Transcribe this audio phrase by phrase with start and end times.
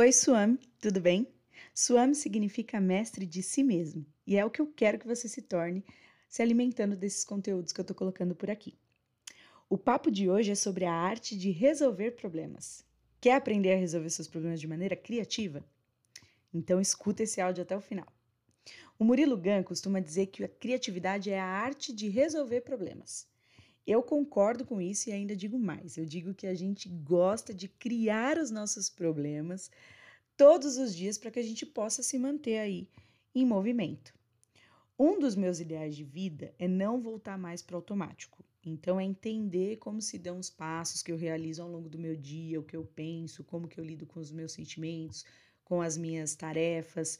[0.00, 1.26] Oi, Swami, tudo bem?
[1.74, 5.42] Swami significa mestre de si mesmo e é o que eu quero que você se
[5.42, 5.84] torne
[6.28, 8.78] se alimentando desses conteúdos que eu estou colocando por aqui.
[9.68, 12.84] O papo de hoje é sobre a arte de resolver problemas.
[13.20, 15.64] Quer aprender a resolver seus problemas de maneira criativa?
[16.54, 18.06] Então escuta esse áudio até o final.
[19.00, 23.26] O Murilo Gun costuma dizer que a criatividade é a arte de resolver problemas.
[23.88, 25.96] Eu concordo com isso e ainda digo mais.
[25.96, 29.70] Eu digo que a gente gosta de criar os nossos problemas
[30.36, 32.86] todos os dias para que a gente possa se manter aí
[33.34, 34.12] em movimento.
[34.98, 38.44] Um dos meus ideais de vida é não voltar mais para o automático.
[38.62, 42.14] Então é entender como se dão os passos que eu realizo ao longo do meu
[42.14, 45.24] dia, o que eu penso, como que eu lido com os meus sentimentos,
[45.64, 47.18] com as minhas tarefas.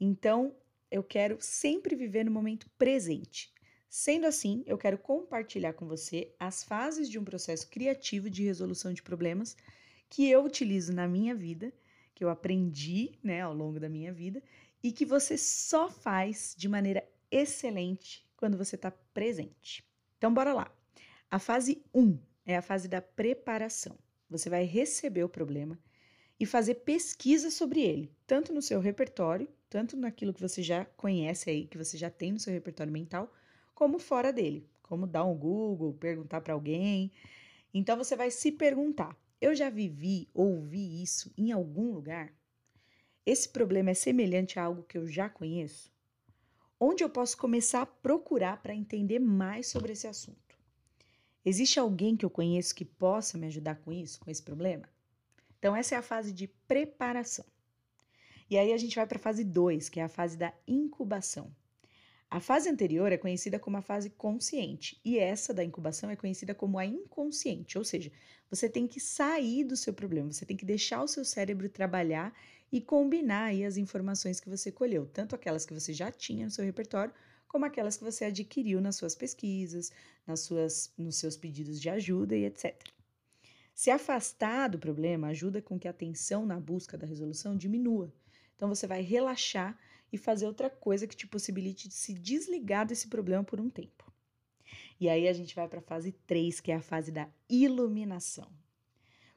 [0.00, 0.52] Então,
[0.90, 3.51] eu quero sempre viver no momento presente.
[3.94, 8.90] Sendo assim, eu quero compartilhar com você as fases de um processo criativo de resolução
[8.90, 9.54] de problemas
[10.08, 11.70] que eu utilizo na minha vida,
[12.14, 14.42] que eu aprendi né, ao longo da minha vida
[14.82, 19.84] e que você só faz de maneira excelente quando você está presente.
[20.16, 20.74] Então, bora lá.
[21.30, 23.98] A fase 1 é a fase da preparação.
[24.30, 25.78] Você vai receber o problema
[26.40, 31.50] e fazer pesquisa sobre ele, tanto no seu repertório, tanto naquilo que você já conhece
[31.50, 33.30] aí, que você já tem no seu repertório mental,
[33.82, 37.10] como fora dele, como dar um Google, perguntar para alguém.
[37.74, 42.32] Então você vai se perguntar: eu já vivi, ouvi isso em algum lugar?
[43.26, 45.92] Esse problema é semelhante a algo que eu já conheço?
[46.78, 50.56] Onde eu posso começar a procurar para entender mais sobre esse assunto?
[51.44, 54.88] Existe alguém que eu conheço que possa me ajudar com isso, com esse problema?
[55.58, 57.44] Então, essa é a fase de preparação.
[58.48, 61.52] E aí a gente vai para a fase 2, que é a fase da incubação.
[62.32, 66.54] A fase anterior é conhecida como a fase consciente e essa da incubação é conhecida
[66.54, 68.10] como a inconsciente, ou seja,
[68.48, 72.34] você tem que sair do seu problema, você tem que deixar o seu cérebro trabalhar
[72.72, 76.50] e combinar aí as informações que você colheu, tanto aquelas que você já tinha no
[76.50, 77.12] seu repertório,
[77.46, 79.92] como aquelas que você adquiriu nas suas pesquisas,
[80.26, 82.74] nas suas, nos seus pedidos de ajuda e etc.
[83.74, 88.10] Se afastar do problema ajuda com que a tensão na busca da resolução diminua.
[88.56, 89.78] Então você vai relaxar
[90.12, 94.12] e fazer outra coisa que te possibilite de se desligar desse problema por um tempo.
[95.00, 98.48] E aí a gente vai para a fase 3, que é a fase da iluminação.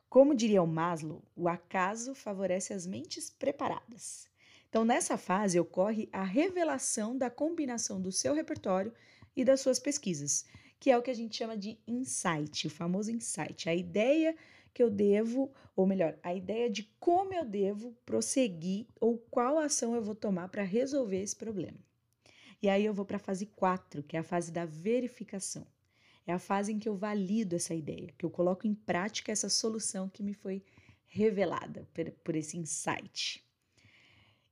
[0.09, 4.29] Como diria o Maslow, o acaso favorece as mentes preparadas.
[4.69, 8.93] Então, nessa fase ocorre a revelação da combinação do seu repertório
[9.35, 10.45] e das suas pesquisas,
[10.79, 14.35] que é o que a gente chama de insight, o famoso insight, a ideia
[14.75, 19.95] que eu devo, ou melhor, a ideia de como eu devo prosseguir ou qual ação
[19.95, 21.79] eu vou tomar para resolver esse problema.
[22.61, 25.65] E aí eu vou para a fase 4, que é a fase da verificação.
[26.27, 29.47] É a fase em que eu valido essa ideia, que eu coloco em prática essa
[29.47, 30.61] solução que me foi
[31.05, 33.41] revelada por, por esse insight.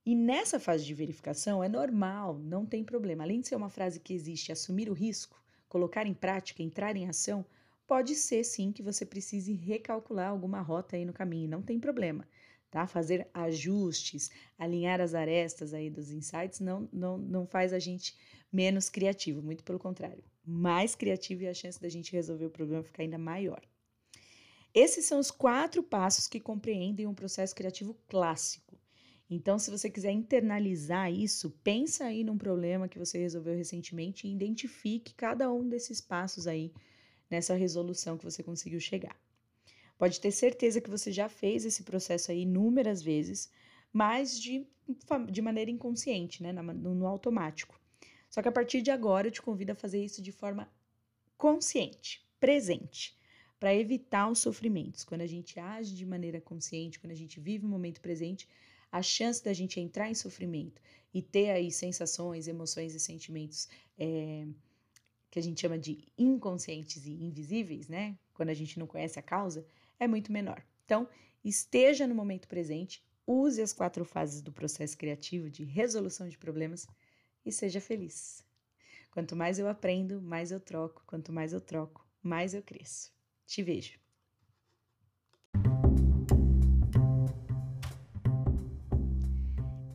[0.05, 3.23] E nessa fase de verificação é normal, não tem problema.
[3.23, 7.09] Além de ser uma frase que existe assumir o risco, colocar em prática, entrar em
[7.09, 7.45] ação,
[7.93, 12.27] Pode ser sim que você precise recalcular alguma rota aí no caminho, não tem problema,
[12.71, 12.87] tá?
[12.87, 18.17] Fazer ajustes, alinhar as arestas aí dos insights não, não, não faz a gente
[18.51, 22.81] menos criativo, muito pelo contrário, mais criativo e a chance da gente resolver o problema
[22.81, 23.61] ficar ainda maior.
[24.73, 28.75] Esses são os quatro passos que compreendem um processo criativo clássico.
[29.29, 34.33] Então, se você quiser internalizar isso, pensa aí num problema que você resolveu recentemente e
[34.33, 36.73] identifique cada um desses passos aí
[37.33, 39.19] nessa resolução que você conseguiu chegar.
[39.97, 43.51] Pode ter certeza que você já fez esse processo aí inúmeras vezes,
[43.91, 44.67] mas de,
[45.31, 47.79] de maneira inconsciente, né, no, no automático.
[48.29, 50.71] Só que a partir de agora eu te convido a fazer isso de forma
[51.35, 53.17] consciente, presente,
[53.59, 55.03] para evitar os sofrimentos.
[55.03, 58.47] Quando a gente age de maneira consciente, quando a gente vive o momento presente,
[58.91, 60.79] a chance da gente entrar em sofrimento
[61.11, 63.67] e ter aí sensações, emoções e sentimentos
[63.97, 64.45] é,
[65.33, 68.15] que a gente chama de inconscientes e invisíveis, né?
[68.35, 69.65] Quando a gente não conhece a causa,
[69.99, 70.63] é muito menor.
[70.85, 71.09] Então,
[71.43, 76.85] esteja no momento presente, use as quatro fases do processo criativo de resolução de problemas
[77.43, 78.45] e seja feliz.
[79.09, 81.03] Quanto mais eu aprendo, mais eu troco.
[81.07, 83.11] Quanto mais eu troco, mais eu cresço.
[83.47, 84.02] Te vejo.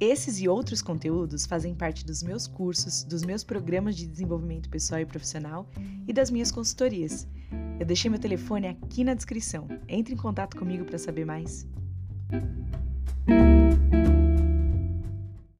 [0.01, 5.01] Esses e outros conteúdos fazem parte dos meus cursos, dos meus programas de desenvolvimento pessoal
[5.01, 5.69] e profissional
[6.07, 7.27] e das minhas consultorias.
[7.81, 9.67] Eu deixei meu telefone aqui na descrição.
[9.89, 11.67] Entre em contato comigo para saber mais.